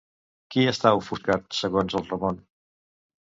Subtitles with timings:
[0.53, 2.39] Qui està ofuscat, segons el Ramon?